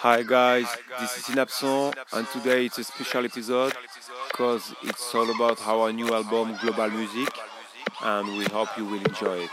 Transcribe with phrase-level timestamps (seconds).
[0.00, 0.68] Hi guys,
[1.00, 3.72] this is Inabson and today it's a special episode
[4.30, 7.28] because it's all about our new album Global Music
[8.02, 9.50] and we hope you will enjoy it.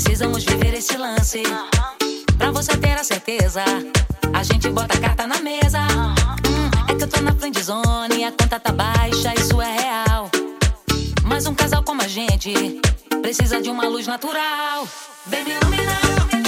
[0.00, 1.42] Precisamos viver esse lance.
[2.38, 3.64] Pra você ter a certeza,
[4.32, 5.80] a gente bota a carta na mesa.
[6.46, 10.30] Hum, é que eu tô na friend zone, a conta tá baixa, isso é real.
[11.24, 12.80] Mas um casal como a gente
[13.20, 14.86] precisa de uma luz natural.
[15.26, 16.47] Vem me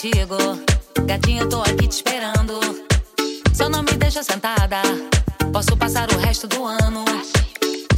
[0.00, 0.36] contigo,
[1.04, 2.58] gatinha, eu tô aqui te esperando.
[3.52, 4.80] Só não me deixa sentada,
[5.52, 7.04] posso passar o resto do ano.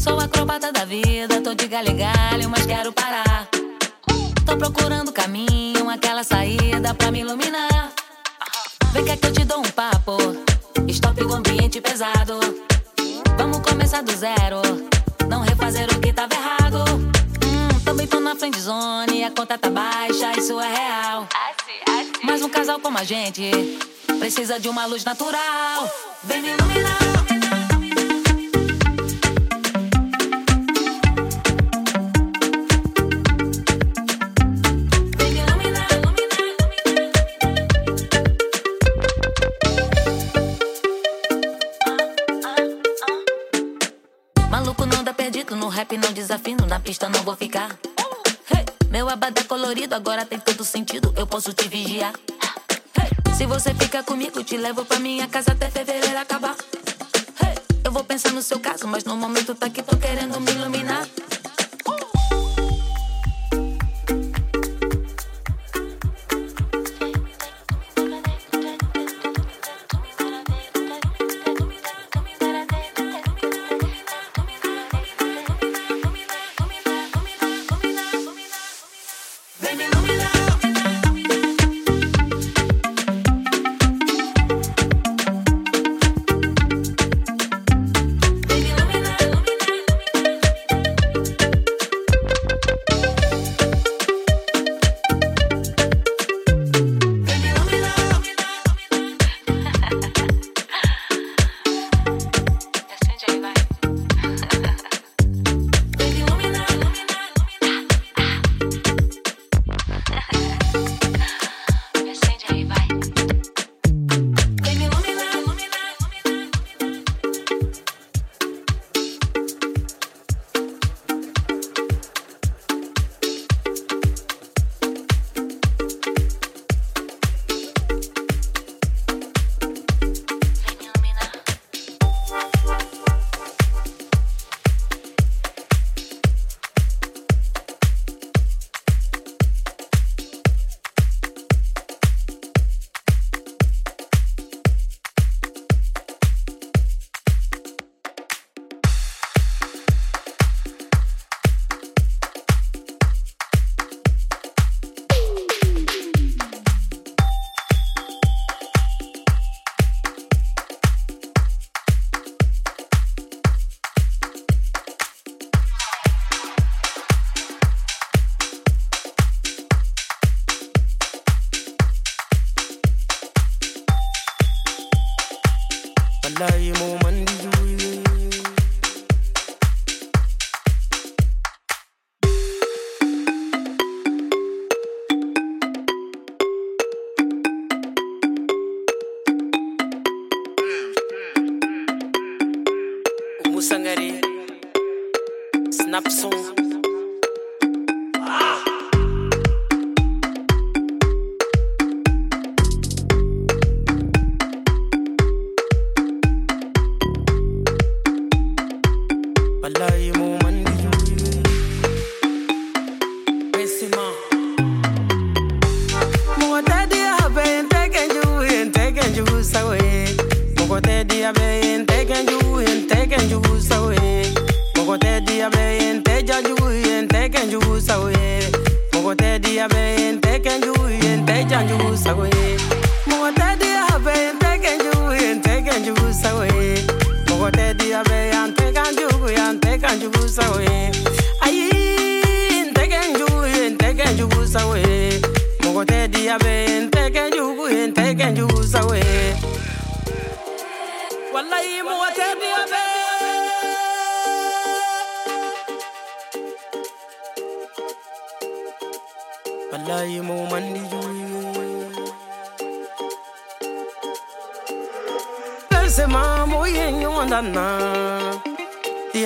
[0.00, 3.48] Sou acrobata da vida, tô de galho, mas quero parar.
[4.44, 7.92] Tô procurando caminho, aquela saída pra me iluminar.
[8.92, 10.16] Vem cá que eu te dou um papo,
[10.88, 12.40] stop o ambiente pesado.
[13.38, 14.60] Vamos começar do zero,
[15.28, 16.91] não refazer o que tava errado.
[18.22, 21.28] Na friend zone, a conta tá baixa, isso é real.
[22.22, 23.50] Mas um casal como a gente
[24.18, 25.90] precisa de uma luz natural.
[26.22, 26.98] Vem me iluminar,
[44.48, 47.76] Maluco não dá perdido no rap, não desafino, na pista não vou ficar.
[48.92, 52.12] Meu abadá colorido agora tem todo sentido, eu posso te vigiar.
[53.34, 56.54] Se você fica comigo, te levo pra minha casa até fevereiro acabar.
[57.82, 61.08] Eu vou pensar no seu caso, mas no momento tá aqui, tô querendo me iluminar.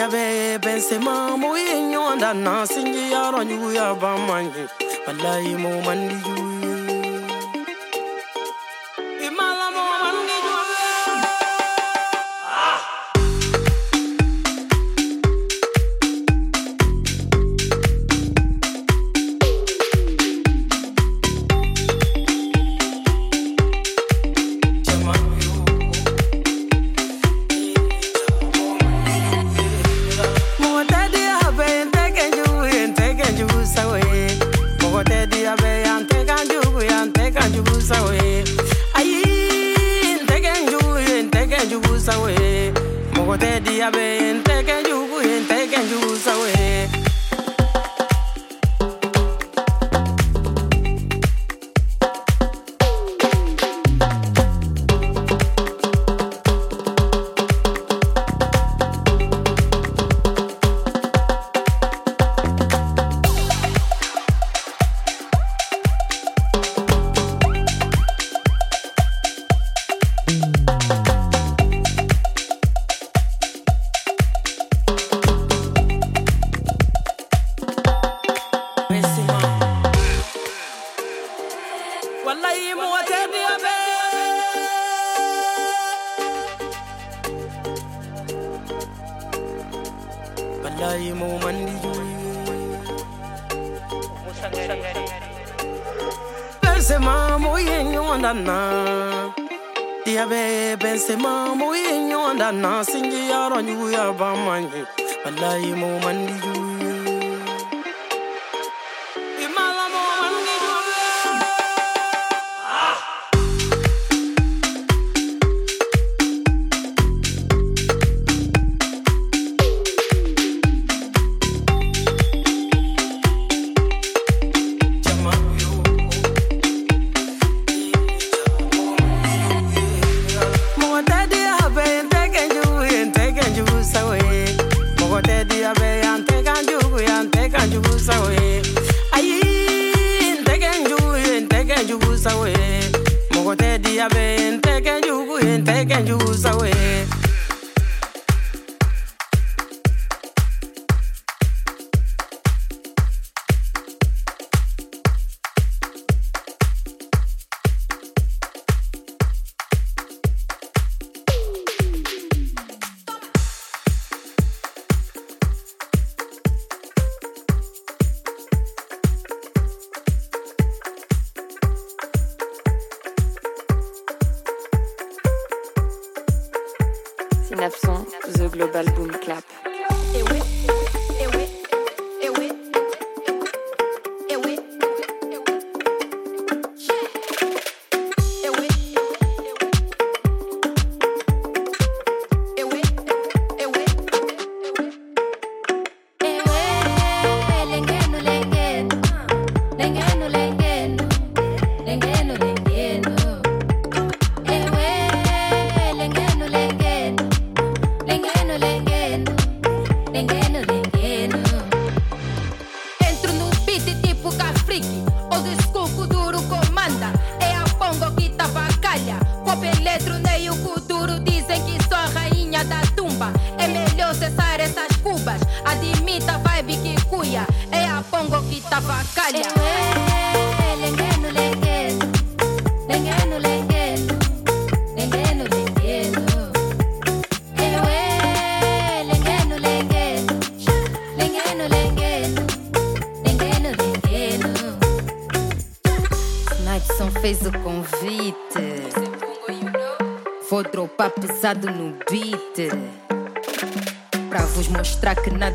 [0.07, 4.17] ya be bense ma mo yin yo da na singi ya ron yu ya ba
[4.17, 4.65] mangi.
[5.07, 6.46] Wallahi mo mandi yu.
[43.37, 44.46] daddy i've been.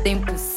[0.02, 0.51] tempos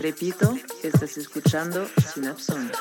[0.00, 2.72] Repito, estás escuchando Synapson.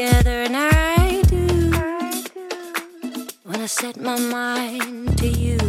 [0.00, 1.70] together, and I do.
[3.44, 5.59] When I set my mind to you.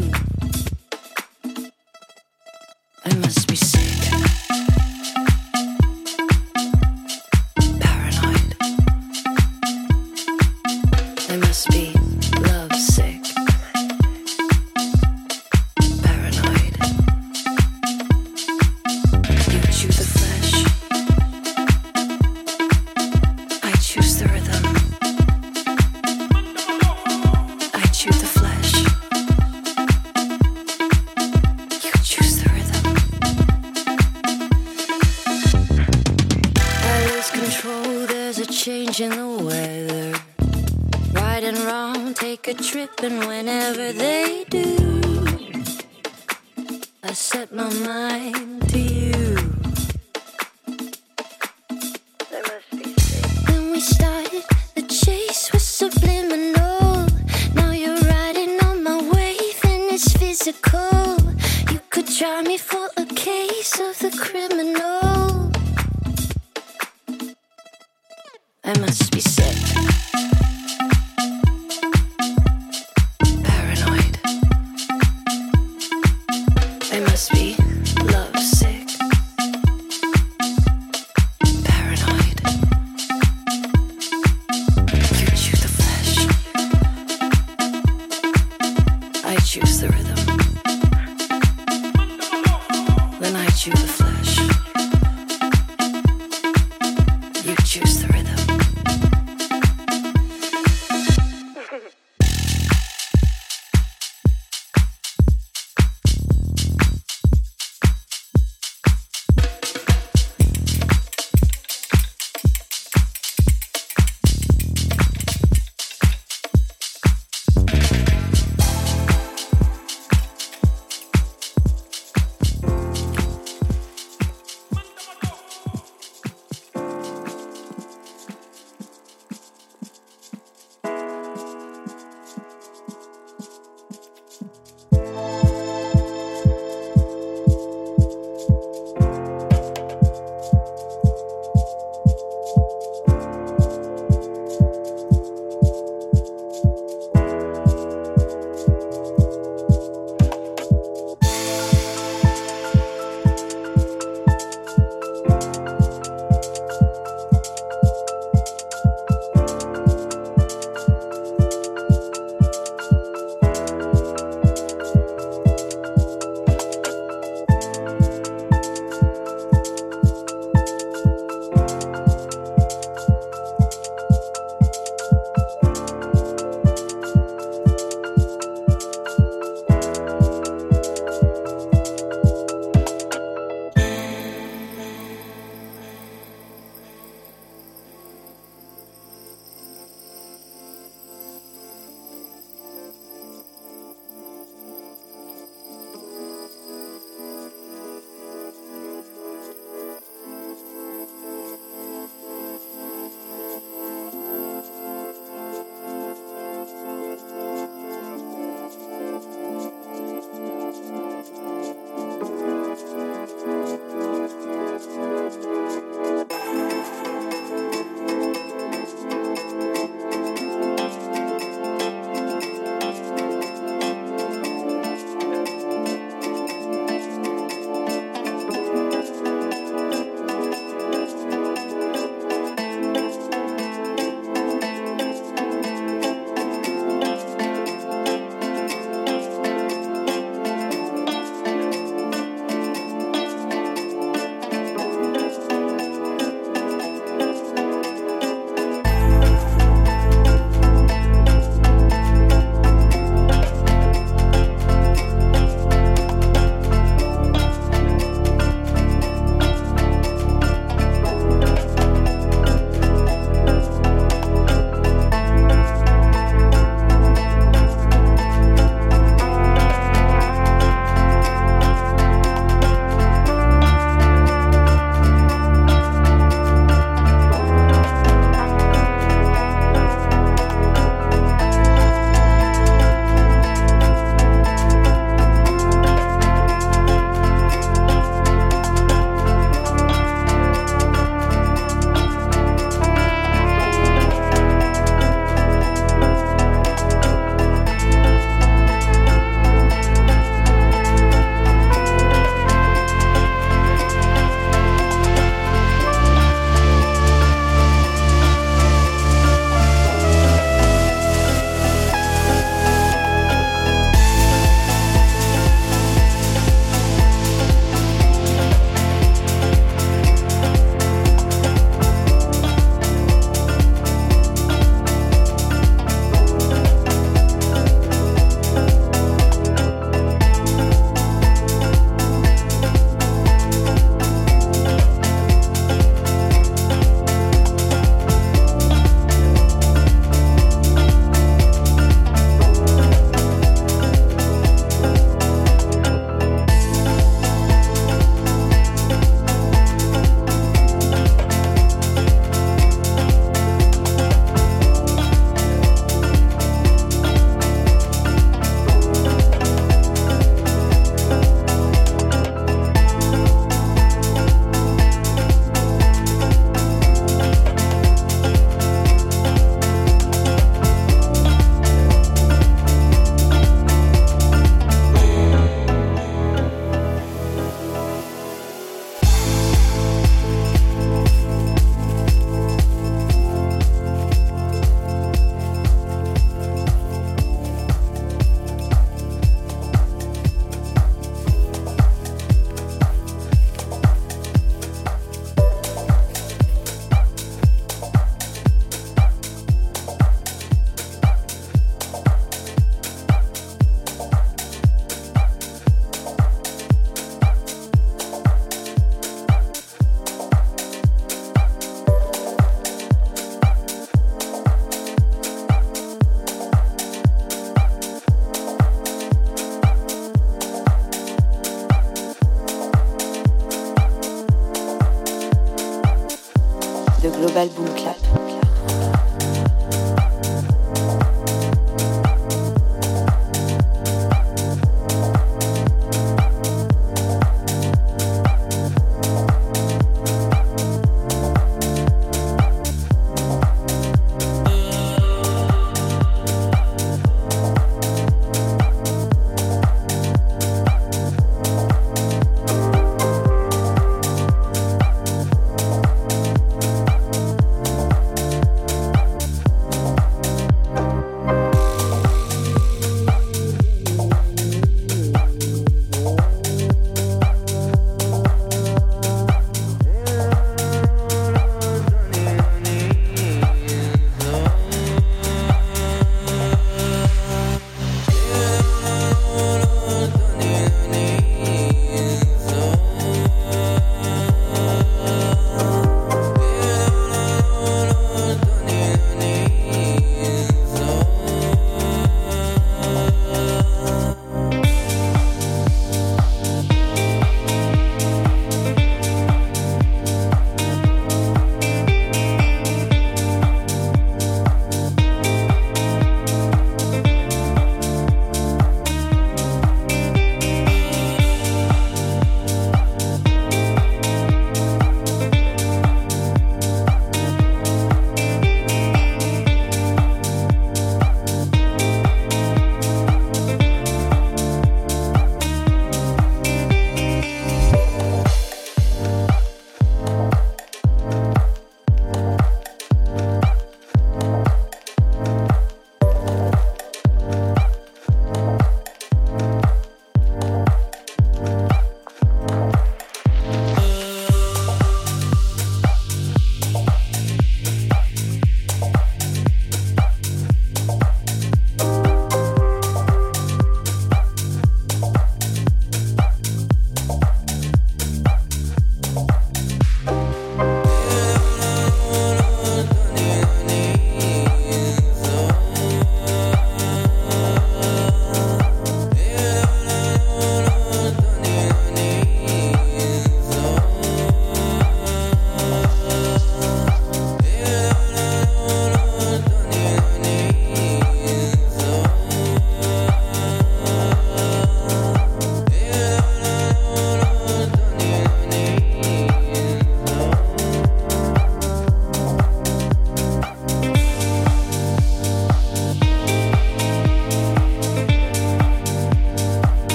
[427.32, 428.21] Global Boom Clap.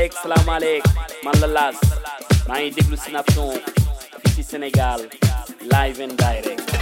[0.00, 0.84] Alek, salam alek,
[1.24, 1.76] man la las
[2.48, 2.96] maa ngi déglu
[4.50, 5.00] Sénégal
[5.72, 6.79] live and direct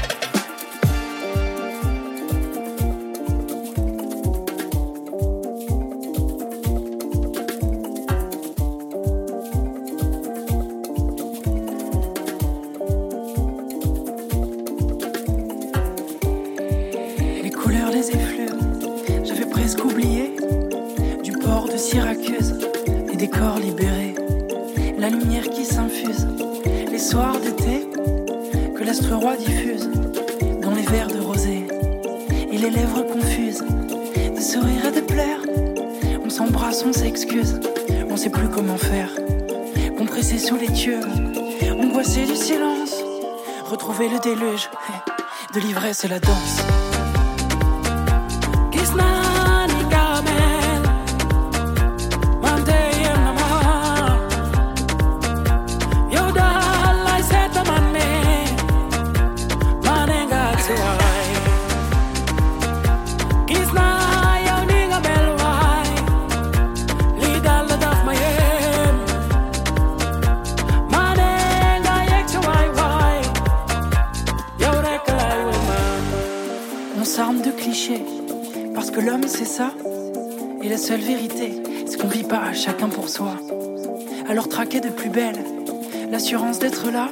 [37.18, 37.58] s'excuse,
[38.10, 39.10] on sait plus comment faire.
[39.96, 41.00] Compressé sous les dieux,
[41.80, 42.94] angoissé du silence,
[43.64, 44.70] retrouver le déluge
[45.52, 46.62] de l'ivresse et la danse.
[84.68, 85.38] De plus belle,
[86.12, 87.08] l'assurance d'être là.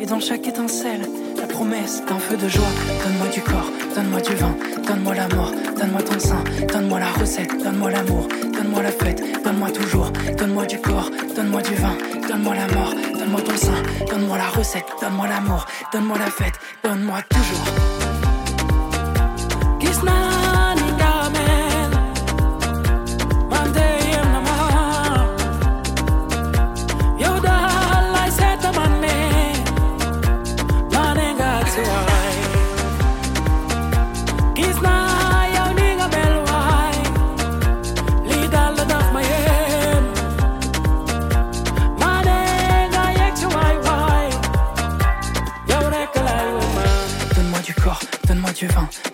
[0.00, 1.00] Et dans chaque étincelle,
[1.36, 2.62] la promesse d'un feu de joie.
[3.02, 4.54] Donne-moi du corps, donne-moi du vin,
[4.86, 9.70] donne-moi la mort, donne-moi ton sein, donne-moi la recette, donne-moi l'amour, donne-moi la fête, donne-moi
[9.70, 11.96] toujours, donne-moi du corps, donne-moi du vin,
[12.28, 16.54] donne-moi la mort, donne-moi ton sein, donne-moi la recette, donne-moi l'amour, donne-moi la fête,
[16.84, 17.98] donne-moi toujours.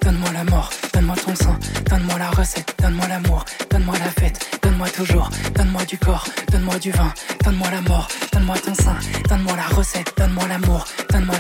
[0.05, 4.89] Donne-moi la mort, donne-moi ton sein, donne-moi la recette, donne-moi l'amour, donne-moi la fête, donne-moi
[4.91, 8.97] toujours, donne-moi du corps, donne-moi du vin, donne-moi la mort, donne-moi ton sein,
[9.29, 11.34] donne-moi la recette, donne-moi l'amour, donne-moi